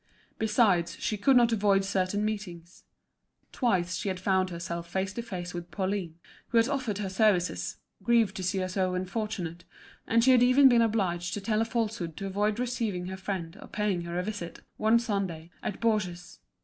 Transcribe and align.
Besides, 0.39 0.95
she 0.99 1.15
could 1.15 1.37
not 1.37 1.51
avoid 1.51 1.85
certain 1.85 2.25
meetings. 2.25 2.85
Twice 3.51 3.95
she 3.95 4.09
had 4.09 4.19
found 4.19 4.49
herself 4.49 4.89
face 4.89 5.13
to 5.13 5.21
face 5.21 5.53
with 5.53 5.69
Pauline, 5.69 6.17
who 6.47 6.57
had 6.57 6.67
offered 6.67 6.97
her 6.97 7.07
services, 7.09 7.77
grieved 8.01 8.35
to 8.37 8.43
see 8.43 8.57
her 8.57 8.67
so 8.67 8.95
unfortunate; 8.95 9.63
and 10.07 10.23
she 10.23 10.31
had 10.31 10.41
even 10.41 10.67
been 10.67 10.81
obliged 10.81 11.35
to 11.35 11.41
tell 11.41 11.61
a 11.61 11.65
falsehood 11.65 12.17
to 12.17 12.25
avoid 12.25 12.57
receiving 12.57 13.05
her 13.05 13.15
friend 13.15 13.59
or 13.61 13.67
paying 13.67 14.01
her 14.01 14.17
a 14.17 14.23
visit, 14.23 14.61
one 14.77 14.97
Sunday, 14.97 15.51
at 15.61 15.79
Baugé's. 15.79 16.39